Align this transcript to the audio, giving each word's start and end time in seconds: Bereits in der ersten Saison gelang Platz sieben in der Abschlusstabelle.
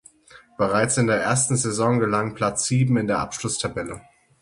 Bereits 0.57 0.97
in 0.97 1.05
der 1.05 1.21
ersten 1.21 1.55
Saison 1.57 1.99
gelang 1.99 2.33
Platz 2.33 2.65
sieben 2.65 2.97
in 2.97 3.05
der 3.05 3.19
Abschlusstabelle. 3.19 4.01